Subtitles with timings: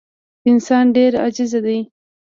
[0.49, 1.79] انسان ډېر عاجز دی.